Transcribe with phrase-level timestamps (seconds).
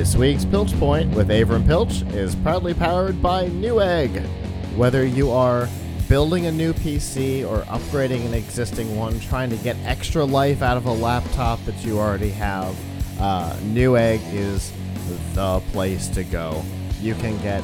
[0.00, 4.26] This week's Pilch Point with Avram Pilch is proudly powered by Newegg.
[4.74, 5.68] Whether you are
[6.08, 10.78] building a new PC or upgrading an existing one, trying to get extra life out
[10.78, 12.74] of a laptop that you already have,
[13.20, 14.72] uh, Newegg is
[15.34, 16.62] the place to go.
[17.02, 17.62] You can get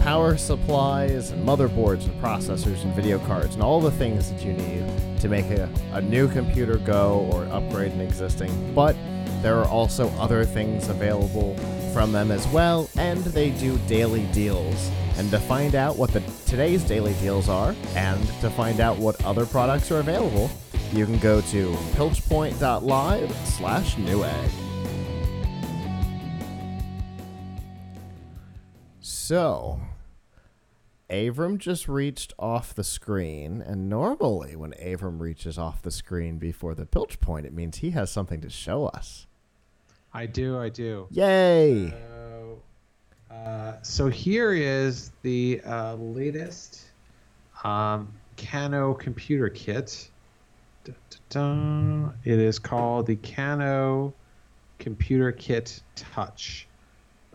[0.00, 4.54] power supplies and motherboards and processors and video cards and all the things that you
[4.54, 8.74] need to make a, a new computer go or upgrade an existing.
[8.74, 8.96] But
[9.44, 11.54] there are also other things available
[11.92, 14.90] from them as well, and they do daily deals.
[15.18, 19.22] And to find out what the today's daily deals are, and to find out what
[19.22, 20.50] other products are available,
[20.94, 24.50] you can go to pilchpoint.live slash newegg.
[29.00, 29.78] So,
[31.10, 36.74] Avram just reached off the screen, and normally when Avram reaches off the screen before
[36.74, 39.26] the pilch point, it means he has something to show us.
[40.16, 41.08] I do, I do.
[41.10, 41.90] Yay!
[41.90, 42.62] So,
[43.32, 46.82] uh, so here is the uh, latest
[47.64, 50.08] um, Kano computer kit.
[50.84, 52.10] Da, da, da.
[52.22, 54.14] It is called the Kano
[54.78, 56.68] Computer Kit Touch.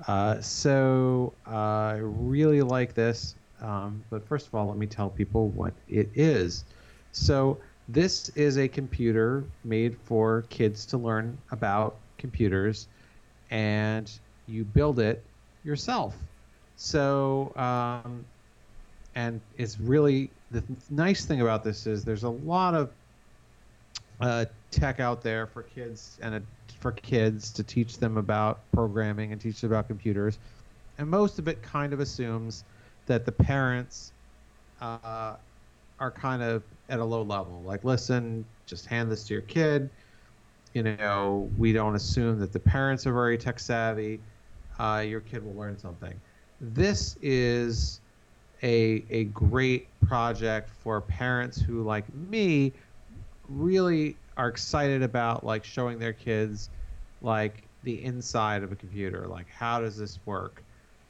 [0.08, 3.36] Uh, so uh, I really like this.
[3.59, 6.64] Um, but first of all, let me tell people what it is.
[7.11, 7.58] So
[7.89, 12.87] this is a computer made for kids to learn about computers,
[13.49, 14.11] and
[14.47, 15.23] you build it
[15.63, 16.15] yourself.
[16.75, 18.23] So, um,
[19.15, 22.91] and it's really the nice thing about this is there's a lot of
[24.21, 26.41] uh, tech out there for kids and a,
[26.79, 30.37] for kids to teach them about programming and teach them about computers,
[30.97, 32.63] and most of it kind of assumes
[33.07, 34.11] that the parents
[34.81, 35.35] uh,
[35.99, 37.61] are kind of at a low level.
[37.65, 39.89] Like, listen, just hand this to your kid
[40.73, 44.19] you know, we don't assume that the parents are very tech savvy.
[44.79, 46.13] Uh, your kid will learn something.
[46.61, 48.02] This is
[48.63, 52.73] a a great project for parents who, like me,
[53.47, 56.69] really are excited about like showing their kids
[57.21, 59.27] like the inside of a computer.
[59.27, 60.63] Like, how does this work?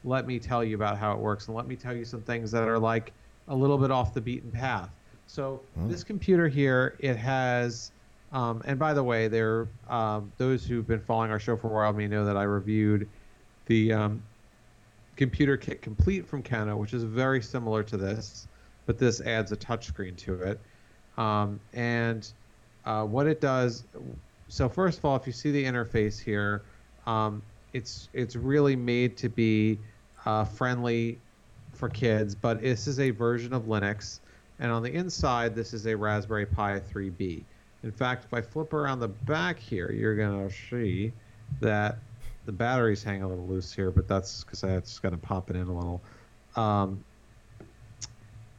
[0.04, 2.50] Let me tell you about how it works, and let me tell you some things
[2.52, 3.12] that are like
[3.48, 4.90] a little bit off the beaten path.
[5.26, 5.88] So mm.
[5.88, 7.92] this computer here, it has
[8.32, 11.70] um, and by the way, there um, those who've been following our show for a
[11.70, 13.08] while may know that I reviewed
[13.66, 14.22] the um,
[15.16, 18.46] computer kit complete from Kano, which is very similar to this,
[18.86, 20.60] but this adds a touchscreen to it.
[21.18, 22.26] Um, and
[22.84, 23.84] uh, what it does,
[24.48, 26.62] so first of all, if you see the interface here,
[27.06, 27.42] um,
[27.72, 29.78] it's it's really made to be
[30.24, 31.18] uh, friendly
[31.72, 34.20] for kids, but this is a version of Linux,
[34.58, 37.44] and on the inside, this is a Raspberry Pi 3B.
[37.82, 41.12] In fact, if I flip around the back here, you're going to see
[41.60, 41.98] that
[42.46, 45.50] the batteries hang a little loose here, but that's because I just got to pop
[45.50, 46.00] it in a little.
[46.56, 47.02] Um,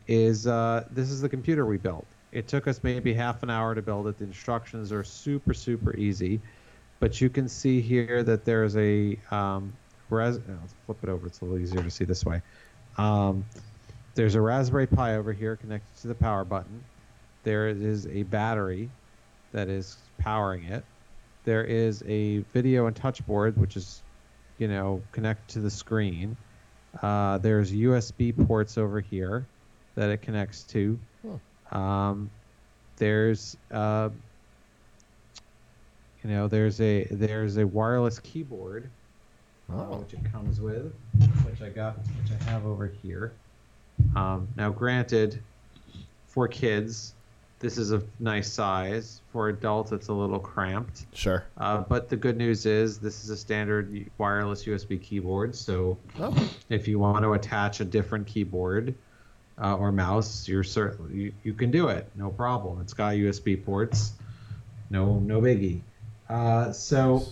[0.08, 2.06] is uh, this is the computer we built?
[2.32, 4.18] It took us maybe half an hour to build it.
[4.18, 6.40] The instructions are super super easy,
[7.00, 9.74] but you can see here that there's a um,
[10.10, 11.28] res- oh, let's flip it over.
[11.28, 12.42] It's a little easier to see this way.
[12.98, 13.46] Um,
[14.16, 16.84] there's a Raspberry Pi over here connected to the power button.
[17.44, 18.90] There is a battery
[19.52, 20.84] that is powering it.
[21.44, 24.02] There is a video and touch board, which is,
[24.58, 26.38] you know, connected to the screen.
[27.02, 29.46] Uh, there's USB ports over here
[29.96, 31.00] that it connects to.
[31.72, 31.78] Huh.
[31.78, 32.30] Um,
[32.98, 34.10] there's, uh,
[36.24, 38.90] you know, there's a there's a wireless keyboard,
[39.72, 39.98] oh.
[39.98, 40.94] which it comes with,
[41.44, 43.34] which I got, which I have over here.
[44.16, 45.42] Um, now, granted,
[46.28, 47.14] for kids,
[47.62, 49.22] this is a nice size.
[49.32, 51.06] For adults, it's a little cramped.
[51.14, 51.46] Sure.
[51.58, 55.56] Uh, but the good news is this is a standard wireless USB keyboard.
[55.56, 56.52] So oh.
[56.70, 58.96] if you want to attach a different keyboard
[59.62, 62.10] uh, or mouse, you're certainly you, you, can do it.
[62.16, 62.82] No problem.
[62.82, 64.14] It's got USB ports.
[64.90, 65.82] No, no biggie.
[66.28, 67.24] Uh, so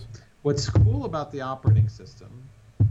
[0.42, 2.30] what's cool about the operating system?
[2.78, 2.88] Hold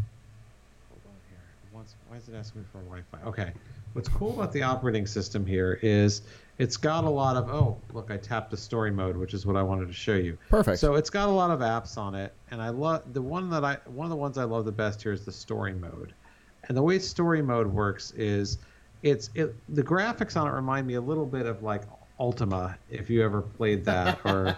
[1.05, 1.87] on here.
[2.09, 3.21] why is it asking me for Wi-Fi?
[3.29, 3.53] Okay.
[3.93, 6.21] What's cool about the operating system here is
[6.59, 9.55] it's got a lot of oh look I tapped the story mode, which is what
[9.55, 10.37] I wanted to show you.
[10.49, 10.77] Perfect.
[10.79, 13.63] So it's got a lot of apps on it, and I love the one that
[13.63, 16.13] I one of the ones I love the best here is the story mode,
[16.67, 18.59] and the way story mode works is
[19.01, 21.83] it's it the graphics on it remind me a little bit of like
[22.19, 24.57] Ultima if you ever played that or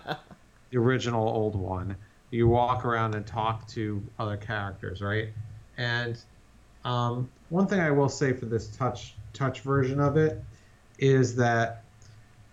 [0.72, 1.96] the original old one.
[2.32, 5.30] You walk around and talk to other characters, right?
[5.78, 6.18] And
[6.86, 10.44] um, one thing I will say for this touch touch version of it
[10.98, 11.84] is that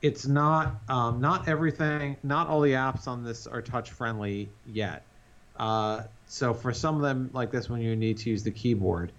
[0.02, 5.04] it's not um, not everything not all the apps on this are touch friendly yet
[5.56, 9.12] Uh, so for some of them like this one, you need to use the keyboard.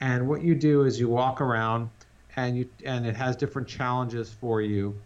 [0.00, 1.90] And what you do is you walk around,
[2.36, 5.02] and you and it has different challenges for you,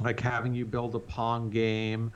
[0.00, 2.12] like having you build a Pong game,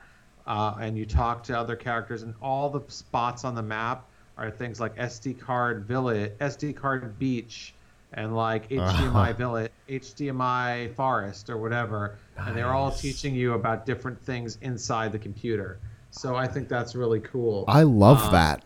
[0.46, 4.50] uh, and you talk to other characters, and all the spots on the map are
[4.50, 7.74] things like SD card village, SD card beach,
[8.14, 9.32] and like HDMI uh-huh.
[9.32, 12.18] village, HDMI forest, or whatever.
[12.36, 12.48] Nice.
[12.48, 15.78] And they're all teaching you about different things inside the computer.
[16.10, 17.64] So I think that's really cool.
[17.68, 18.62] I love um, that.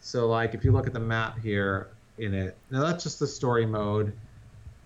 [0.00, 1.88] So like if you look at the map here
[2.18, 4.12] in it, now that's just the story mode.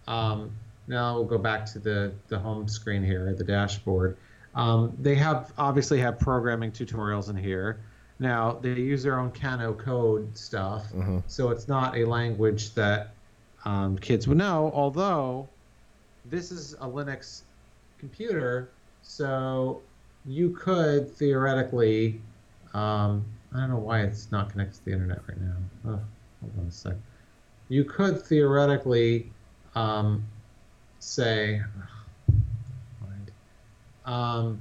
[0.08, 0.50] Um,
[0.88, 4.16] now we'll go back to the the home screen here, the dashboard.
[4.54, 7.80] Um, they have obviously have programming tutorials in here.
[8.18, 11.18] Now they use their own Kano code stuff, mm-hmm.
[11.26, 13.14] so it's not a language that
[13.64, 14.70] um, kids would know.
[14.74, 15.48] Although
[16.24, 17.42] this is a Linux
[17.98, 18.70] computer,
[19.02, 19.80] so
[20.26, 22.20] you could theoretically.
[22.74, 25.56] Um, I don't know why it's not connected to the internet right now.
[25.86, 26.00] Oh,
[26.40, 26.94] hold on a sec.
[27.68, 29.30] You could theoretically
[29.74, 30.24] um,
[31.00, 31.62] say,
[34.06, 34.60] um,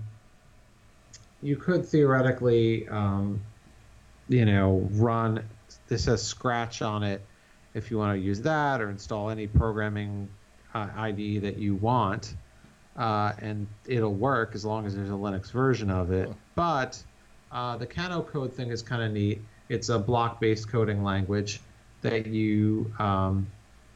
[1.42, 3.42] you could theoretically, um,
[4.28, 5.44] you know, run.
[5.88, 7.22] This has Scratch on it
[7.74, 10.28] if you want to use that or install any programming
[10.74, 12.36] uh, IDE that you want
[13.00, 16.30] uh, and it'll work as long as there's a Linux version of it.
[16.56, 17.02] But
[17.52, 19.42] uh, the Kano code thing is kind of neat.
[19.70, 21.62] It's a block-based coding language
[22.02, 23.48] that you um,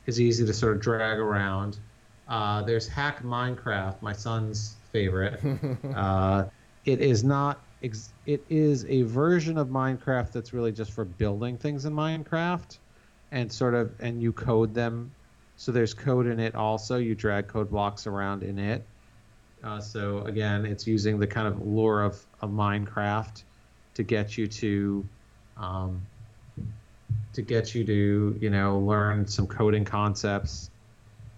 [0.06, 1.80] is easy to sort of drag around.
[2.28, 5.40] Uh, there's Hack Minecraft, my son's favorite.
[5.96, 6.46] Uh,
[6.86, 7.62] it is not.
[7.81, 12.78] Ex- it is a version of Minecraft that's really just for building things in Minecraft,
[13.34, 15.12] and sort of and you code them.
[15.58, 16.98] So there's code in it also.
[16.98, 18.86] You drag code blocks around in it.
[19.64, 23.44] Uh, so again, it's using the kind of lure of, of Minecraft
[23.96, 25.06] to get you to
[25.58, 26.02] um,
[27.34, 30.70] to get you to you know learn some coding concepts.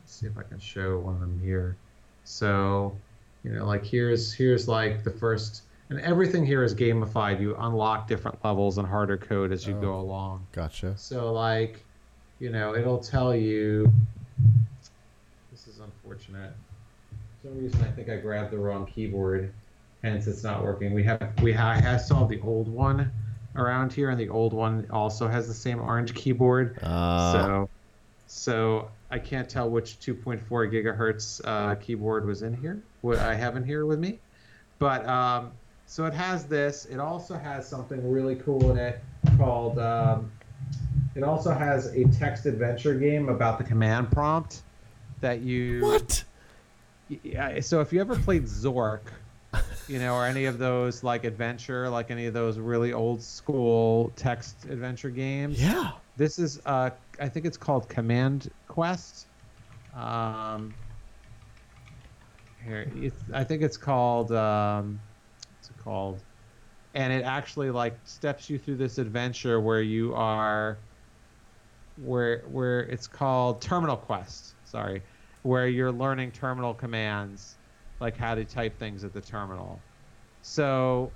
[0.04, 1.78] Let's see if I can show one of them here.
[2.26, 2.96] So
[3.44, 7.40] you know like here's here's like the first and everything here is gamified.
[7.40, 10.48] You unlock different levels and harder code as you oh, go along.
[10.52, 10.98] Gotcha.
[10.98, 11.84] So like
[12.40, 13.92] you know it'll tell you.
[15.52, 16.54] This is unfortunate
[17.42, 19.54] For some reason I think I grabbed the wrong keyboard,
[20.04, 20.94] hence it's not working.
[20.94, 23.12] We have we have, I have solved the old one
[23.56, 26.80] around here, and the old one also has the same orange keyboard.
[26.82, 27.32] Uh.
[27.32, 27.70] So
[28.28, 32.82] so I can't tell which 2.4 gigahertz uh, keyboard was in here.
[33.02, 34.20] What I have in here with me,
[34.80, 35.52] but um,
[35.86, 36.86] so it has this.
[36.86, 39.02] It also has something really cool in it
[39.38, 39.80] called.
[39.80, 40.32] Um,
[41.16, 44.62] it also has a text adventure game about the command prompt
[45.22, 45.82] that you.
[45.82, 46.24] What?
[47.24, 49.02] yeah, so if you ever played Zork,
[49.88, 54.12] you know, or any of those like adventure, like any of those really old school
[54.16, 55.62] text adventure games.
[55.62, 55.92] Yeah.
[56.18, 59.28] This is uh I think it's called Command Quest.
[59.96, 60.74] Um
[62.64, 65.00] here it's, I think it's called um
[65.86, 66.22] called?
[66.94, 70.78] And it actually like steps you through this adventure where you are
[72.04, 74.54] where where it's called Terminal Quest.
[74.66, 75.02] Sorry
[75.46, 77.56] where you're learning terminal commands,
[78.00, 79.80] like how to type things at the terminal.
[80.42, 81.12] So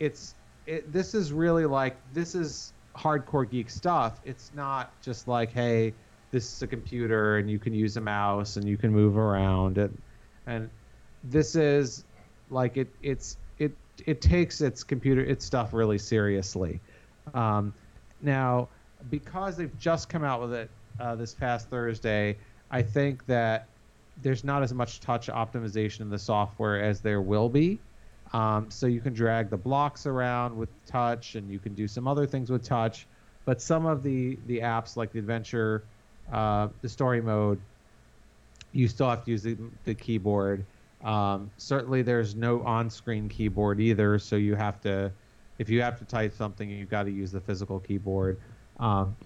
[0.00, 0.34] it's
[0.66, 4.20] it, this is really like this is hardcore geek stuff.
[4.24, 5.92] It's not just like hey,
[6.30, 9.76] this is a computer and you can use a mouse and you can move around
[9.76, 10.00] and
[10.46, 10.70] and
[11.22, 12.04] this is
[12.48, 13.36] like it it's
[14.04, 16.80] it takes its computer its stuff really seriously.
[17.34, 17.72] Um,
[18.20, 18.68] now
[19.10, 22.36] because they've just come out with it uh, this past Thursday,
[22.70, 23.66] I think that
[24.22, 27.78] there's not as much touch optimization in the software as there will be.
[28.32, 32.08] Um, so you can drag the blocks around with touch, and you can do some
[32.08, 33.06] other things with touch.
[33.44, 35.84] But some of the the apps, like the adventure,
[36.32, 37.60] uh, the story mode,
[38.72, 40.64] you still have to use the, the keyboard.
[41.04, 45.12] Um, certainly, there's no on-screen keyboard either, so you have to,
[45.58, 48.38] if you have to type something, you've got to use the physical keyboard
[48.80, 49.16] um,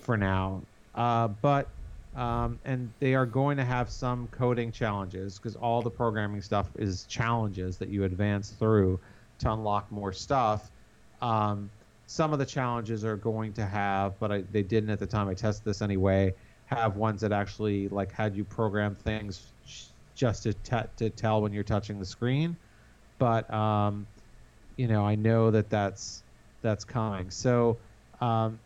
[0.00, 0.62] for now.
[0.94, 1.68] Uh, but
[2.14, 6.68] um, and they are going to have some coding challenges because all the programming stuff
[6.76, 9.00] is challenges that you advance through
[9.38, 10.70] to unlock more stuff.
[11.22, 11.70] Um,
[12.06, 15.28] some of the challenges are going to have, but I, they didn't at the time
[15.28, 16.34] I tested this anyway,
[16.66, 19.51] have ones that actually like had you program things
[20.14, 22.56] just to, t- to tell when you're touching the screen.
[23.18, 24.06] But um,
[24.76, 26.24] you know, I know that that's
[26.62, 27.30] that's coming.
[27.30, 27.80] So
[28.20, 28.60] um,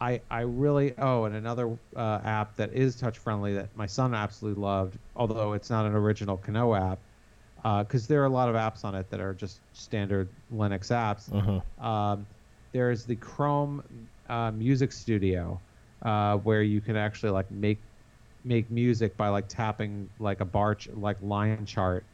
[0.00, 4.14] I, I really oh and another uh, app that is touch friendly that my son
[4.14, 7.00] absolutely loved although it's not an original Kano app
[7.84, 11.28] because there are a lot of apps on it that are just standard Linux apps.
[11.30, 11.84] Mhm.
[11.84, 12.26] Um,
[12.72, 15.60] there's the Chrome uh, Music Studio,
[16.02, 17.84] uh, where you can actually like make
[18.44, 22.04] make music by like tapping like a bar ch- like line chart,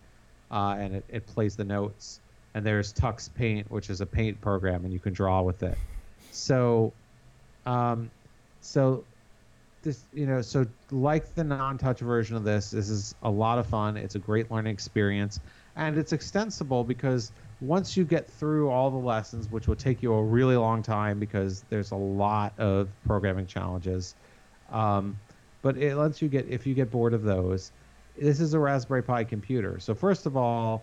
[0.50, 2.21] uh, and it, it plays the notes.
[2.54, 5.76] And there's Tux Paint, which is a paint program, and you can draw with it.
[6.30, 6.95] So,
[7.66, 8.11] um,
[8.61, 9.04] so
[9.87, 13.66] this you know so like the non-touch version of this this is a lot of
[13.66, 15.38] fun it's a great learning experience
[15.76, 20.12] and it's extensible because once you get through all the lessons which will take you
[20.12, 24.14] a really long time because there's a lot of programming challenges
[24.73, 25.16] um,
[25.67, 27.73] but it lets you get if you get bored of those
[28.17, 30.83] this is a raspberry pi computer so first of all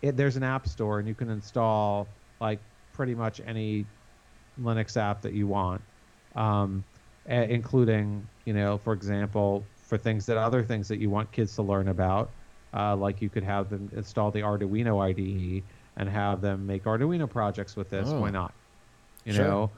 [0.00, 2.06] it, there's an app store and you can install
[2.40, 2.58] like
[2.92, 3.84] pretty much any
[4.60, 5.82] linux app that you want
[6.34, 6.82] um,
[7.26, 11.62] including, you know, for example, for things that other things that you want kids to
[11.62, 12.30] learn about,
[12.74, 15.62] uh, like you could have them install the Arduino IDE
[15.96, 18.08] and have them make Arduino projects with this.
[18.10, 18.20] Oh.
[18.20, 18.54] Why not?
[19.24, 19.44] You Sure.
[19.44, 19.70] know,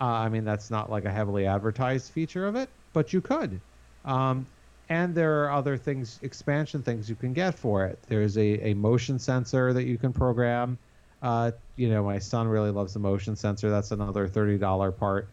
[0.00, 3.60] uh, I mean, that's not like a heavily advertised feature of it, but you could.
[4.04, 4.46] Um,
[4.88, 7.98] and there are other things, expansion things you can get for it.
[8.08, 10.76] There's a, a motion sensor that you can program.
[11.22, 13.70] Uh, you know, my son really loves the motion sensor.
[13.70, 15.28] That's another $30 part.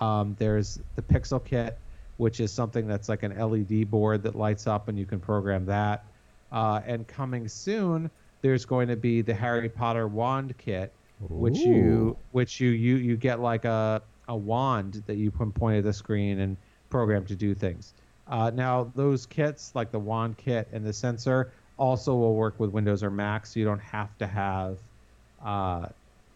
[0.00, 1.78] Um, there's the Pixel Kit,
[2.16, 5.66] which is something that's like an LED board that lights up, and you can program
[5.66, 6.04] that.
[6.50, 8.10] Uh, and coming soon,
[8.40, 10.92] there's going to be the Harry Potter wand kit,
[11.28, 15.78] which you which you you you get like a a wand that you can point
[15.78, 16.56] at the screen and
[16.90, 17.94] program to do things.
[18.32, 22.70] Uh, now those kits, like the wand kit and the sensor, also will work with
[22.70, 24.78] Windows or Mac, so you don't have to have
[25.44, 25.86] uh,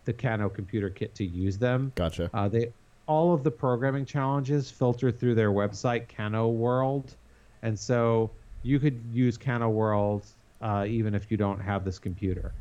[0.05, 1.93] the Kano computer kit to use them.
[1.95, 2.31] Gotcha.
[2.35, 2.71] Uh, they
[3.07, 7.15] all of the programming challenges filter through their website, Kano World,
[7.63, 8.31] and so
[8.63, 10.27] you could use Kano World
[10.61, 12.53] uh, even if you don't have this computer.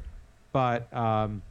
[0.54, 1.42] But um,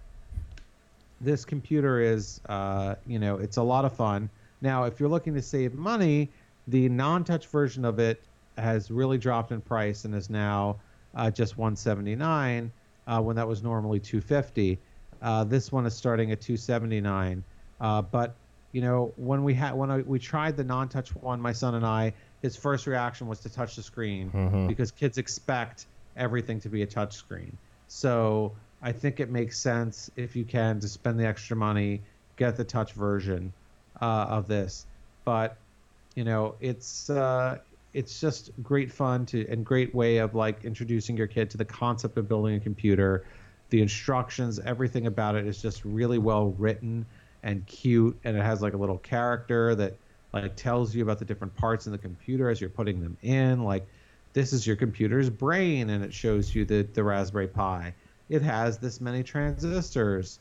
[1.21, 4.31] this computer is, uh, you know, it's a lot of fun.
[4.63, 6.31] Now, if you're looking to save money,
[6.69, 8.23] the non-touch version of it
[8.57, 10.77] has really dropped in price and is now
[11.15, 12.73] uh, just 179
[13.07, 14.79] uh, when that was normally 250.
[15.23, 17.43] Uh, this one is starting at 279.
[17.81, 18.35] Uh, but
[18.73, 21.87] you know, when we had when I, we tried the non-touch one, my son and
[21.87, 24.67] I, his first reaction was to touch the screen Mhm.
[24.69, 27.57] because kids expect everything to be a touch screen.
[27.87, 28.53] So
[28.83, 32.03] I think it makes sense if you can to spend the extra money,
[32.37, 33.53] get the touch version
[34.01, 34.87] uh, of this.
[35.25, 35.57] But
[36.15, 37.59] you know, it's uh,
[37.93, 41.65] it's just great fun to and great way of like introducing your kid to the
[41.65, 43.25] concept of building a computer.
[43.71, 47.07] The instructions, everything about it is just really well written
[47.43, 49.97] and cute, and it has like a little character that
[50.33, 53.63] like tells you about the different parts in the computer as you're putting them in.
[53.63, 53.87] Like
[54.33, 57.95] this is your computer's brain, and it shows you the the Raspberry Pi.
[58.29, 60.41] It has this many transistors.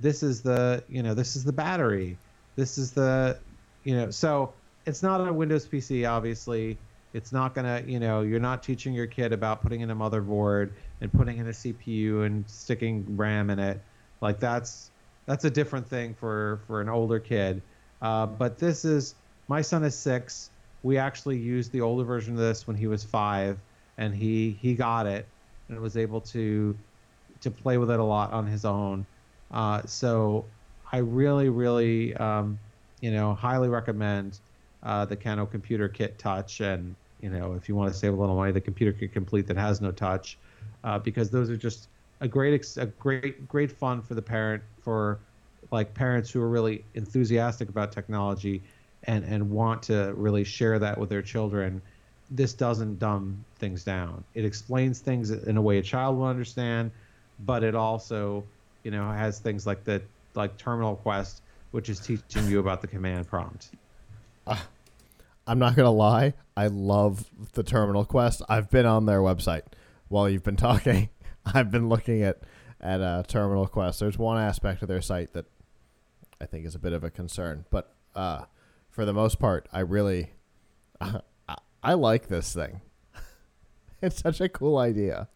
[0.00, 2.16] This is the you know this is the battery.
[2.56, 3.38] This is the
[3.84, 4.52] you know so
[4.86, 6.76] it's not a Windows PC obviously.
[7.12, 10.70] It's not gonna you know you're not teaching your kid about putting in a motherboard
[11.00, 13.80] and putting in a CPU and sticking RAM in it.
[14.20, 14.90] Like that's
[15.26, 17.62] that's a different thing for for an older kid.
[18.02, 19.14] Uh, but this is
[19.48, 20.50] my son is six.
[20.82, 23.58] We actually used the older version of this when he was five,
[23.96, 25.26] and he he got it
[25.68, 26.76] and was able to
[27.40, 29.06] to play with it a lot on his own.
[29.50, 30.44] Uh, so
[30.92, 32.58] I really really um,
[33.00, 34.38] you know highly recommend
[34.84, 38.16] uh, the Kano Computer Kit Touch, and you know if you want to save a
[38.16, 40.38] little money, the Computer Kit Complete that has no touch,
[40.82, 41.88] uh, because those are just
[42.20, 45.18] a great a great great fun for the parent for
[45.70, 48.62] like parents who are really enthusiastic about technology
[49.04, 51.80] and and want to really share that with their children.
[52.30, 54.24] This doesn't dumb things down.
[54.34, 56.90] It explains things in a way a child will understand
[57.40, 58.44] but it also
[58.82, 60.02] you know has things like the
[60.34, 63.70] like terminal quest which is teaching you about the command prompt
[64.46, 66.34] I'm not gonna lie.
[66.56, 68.42] I love the Terminal Quest.
[68.48, 69.62] I've been on their website
[70.08, 71.08] while you've been talking.
[71.44, 72.40] I've been looking at
[72.80, 74.00] at uh, Terminal Quest.
[74.00, 75.46] There's one aspect of their site that
[76.40, 78.44] I think is a bit of a concern, but uh,
[78.90, 80.32] for the most part, I really
[81.00, 81.20] I,
[81.82, 82.80] I like this thing.
[84.02, 85.28] it's such a cool idea.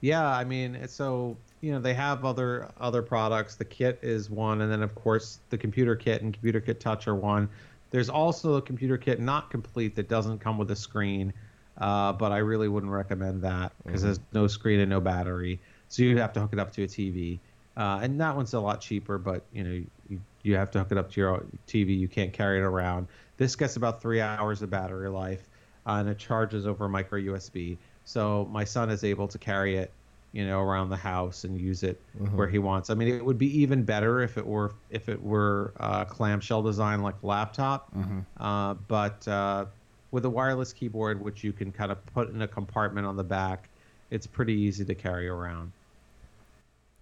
[0.00, 3.56] Yeah, I mean, so you know they have other other products.
[3.56, 7.08] The kit is one, and then of course the computer kit and computer kit touch
[7.08, 7.48] are one.
[7.90, 11.32] There's also a computer kit not complete that doesn't come with a screen,
[11.78, 16.02] uh, but I really wouldn't recommend that because there's no screen and no battery, so
[16.02, 17.38] you'd have to hook it up to a TV.
[17.76, 20.92] Uh, and that one's a lot cheaper, but you know you, you have to hook
[20.92, 21.98] it up to your TV.
[21.98, 23.08] You can't carry it around.
[23.36, 25.48] This gets about three hours of battery life,
[25.86, 27.78] uh, and it charges over micro USB.
[28.04, 29.92] so my son is able to carry it,
[30.32, 32.32] you know, around the house and use it Mhm.
[32.34, 32.90] where he wants.
[32.90, 36.62] I mean, it would be even better if it were if it were uh, clamshell
[36.62, 38.24] design like laptop, Mhm.
[38.36, 39.64] uh, but uh,
[40.10, 43.24] with a wireless keyboard, which you can kind of put in a compartment on the
[43.24, 43.68] back,
[44.10, 45.72] it's pretty easy to carry around.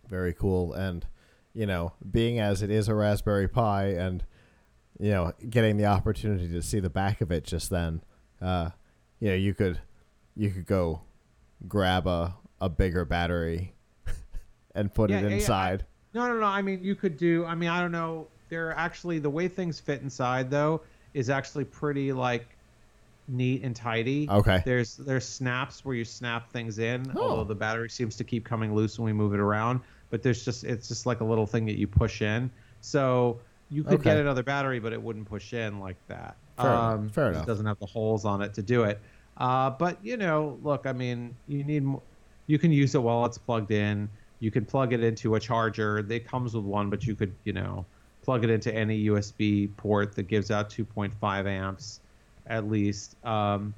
[0.08, 0.72] Very cool.
[0.72, 1.04] And,
[1.54, 4.24] you know, being as it is a Raspberry Pi and,
[4.98, 8.02] you know, getting the opportunity to see the back of it just then,
[8.40, 8.70] uh,
[9.20, 9.80] you know, you could,
[10.36, 11.00] you could go
[11.68, 13.72] grab a, a bigger battery
[14.74, 15.84] and put Yeah, it yeah, yeah, inside.
[16.14, 16.46] No, no, no.
[16.46, 17.44] I mean, you could do.
[17.44, 18.26] I mean, I don't know.
[18.48, 20.80] They're actually the way things fit inside though
[21.14, 22.46] is actually pretty like
[23.28, 24.28] neat and tidy.
[24.30, 24.62] Okay.
[24.64, 27.22] There's there's snaps where you snap things in, Oh.
[27.30, 29.80] although the battery seems to keep coming loose when we move it around.
[30.10, 32.50] But there's just it's just like a little thing that you push in.
[32.80, 36.36] So you could get another battery, but it wouldn't push in like that.
[36.56, 36.94] Fair enough.
[36.94, 37.46] um, Fair it enough.
[37.46, 39.00] doesn't have the holes on it to do it.
[39.36, 41.84] Uh, but you know, look, I mean, you need
[42.46, 44.08] you can use it while it's plugged in.
[44.40, 45.98] You can plug it into a charger.
[45.98, 47.84] It comes with one, but you could, you know,
[48.22, 52.00] plug it into any USB port that gives out 2.5 amps
[52.46, 53.16] at least.
[53.24, 53.74] Um,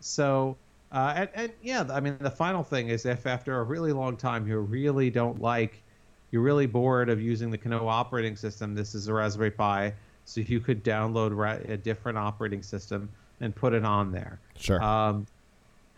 [0.00, 0.56] so,
[0.92, 4.16] uh, and, and yeah, I mean, the final thing is if after a really long
[4.16, 5.82] time you really don't like,
[6.30, 9.92] you're really bored of using the Kano operating system, this is a Raspberry Pi,
[10.24, 13.08] so you could download ra- a different operating system
[13.40, 14.40] and put it on there.
[14.56, 14.82] Sure.
[14.82, 15.26] Um,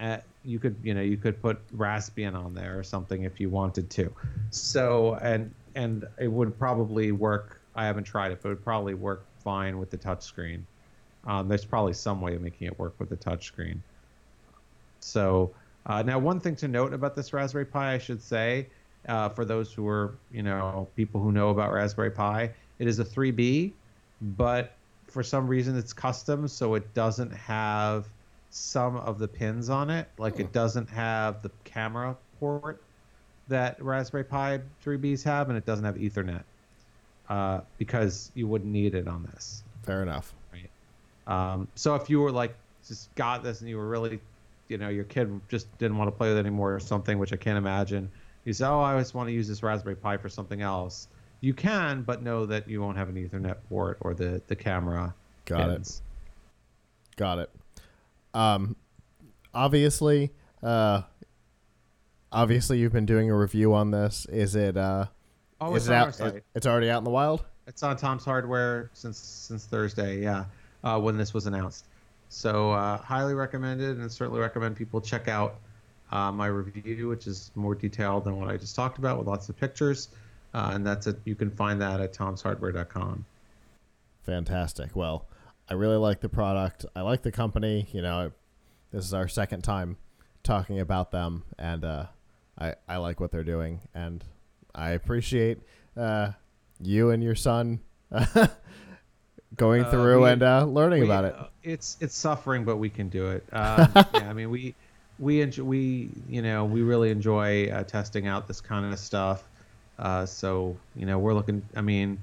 [0.00, 3.50] uh, you could, you know, you could put Raspbian on there or something if you
[3.50, 4.12] wanted to.
[4.50, 7.60] So, and and it would probably work.
[7.74, 10.62] I haven't tried it, but it would probably work fine with the touchscreen.
[11.26, 13.78] Um, there's probably some way of making it work with the touchscreen.
[15.00, 15.52] So
[15.86, 18.66] uh, now, one thing to note about this Raspberry Pi, I should say,
[19.08, 22.98] uh, for those who are, you know, people who know about Raspberry Pi, it is
[22.98, 23.72] a 3B,
[24.20, 24.74] but
[25.06, 28.06] for some reason it's custom, so it doesn't have
[28.50, 30.08] some of the pins on it.
[30.18, 32.82] Like it doesn't have the camera port
[33.48, 36.44] that Raspberry Pi 3Bs have, and it doesn't have Ethernet
[37.28, 39.62] uh, because you wouldn't need it on this.
[39.82, 40.34] Fair enough.
[41.26, 42.54] Um, so if you were like
[42.86, 44.18] just got this and you were really,
[44.68, 47.32] you know, your kid just didn't want to play with it anymore or something, which
[47.32, 48.10] I can't imagine.
[48.44, 51.08] You say, oh, I just want to use this Raspberry Pi for something else.
[51.40, 55.14] You can, but know that you won't have an Ethernet port or the the camera.
[55.44, 56.00] Got it.
[57.16, 57.50] Got it.
[58.38, 58.76] Um,
[59.52, 61.02] obviously, uh,
[62.30, 64.26] obviously you've been doing a review on this.
[64.30, 65.06] Is it, uh,
[65.60, 66.42] Oh, is it's it out?
[66.54, 67.44] it's already out in the wild?
[67.66, 70.44] It's on Tom's Hardware since since Thursday, yeah,
[70.84, 71.86] uh, when this was announced.
[72.28, 75.56] So uh, highly recommended, and certainly recommend people check out
[76.12, 79.48] uh, my review, which is more detailed than what I just talked about with lots
[79.48, 80.08] of pictures.
[80.54, 81.18] Uh, and that's it.
[81.24, 83.24] You can find that at tomshardware.com.
[84.22, 84.94] Fantastic.
[84.94, 85.26] Well,
[85.70, 86.86] I really like the product.
[86.96, 87.86] I like the company.
[87.92, 88.32] You know,
[88.92, 89.96] this is our second time
[90.42, 92.06] talking about them, and uh,
[92.58, 94.24] I I like what they're doing, and
[94.74, 95.58] I appreciate
[95.96, 96.32] uh,
[96.80, 97.80] you and your son
[99.56, 101.34] going Uh, through we- and uh, learning We- about it.
[101.34, 103.44] uh, It's it's suffering, but we can do it.
[103.52, 104.74] Um, yeah, I mean we
[105.18, 109.44] we enjoy, we you know we really enjoy uh, testing out this kind of stuff.
[109.98, 111.62] Uh, so you know we're looking.
[111.76, 112.22] I mean,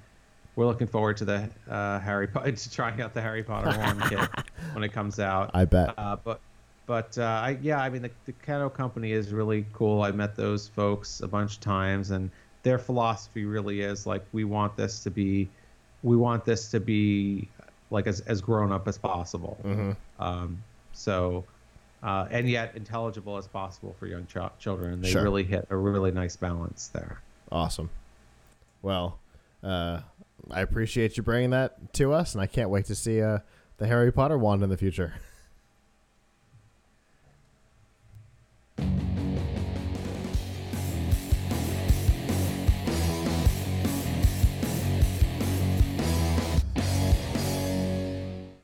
[0.55, 3.99] we're looking forward to the uh, Harry Potter to trying out the Harry Potter one
[4.09, 4.29] kit
[4.73, 5.51] when it comes out.
[5.53, 5.93] I bet.
[5.97, 6.39] Uh, but
[6.85, 10.01] but uh, I, yeah, I mean the, the Kano company is really cool.
[10.03, 12.29] I met those folks a bunch of times, and
[12.63, 15.49] their philosophy really is like we want this to be,
[16.03, 17.47] we want this to be
[17.91, 19.57] like as as grown up as possible.
[19.61, 20.63] hmm Um,
[20.93, 21.43] so.
[22.03, 25.01] Uh, and yet intelligible as possible for young ch- children.
[25.01, 25.23] They Sure.
[25.23, 27.19] really hit a really nice balance there.
[27.51, 27.89] Awesome.
[28.83, 29.17] Well,
[29.63, 30.01] uh,
[30.51, 33.39] I appreciate you bringing that to us, and I can't wait to see uh,
[33.77, 35.13] the Harry Potter wand in the future.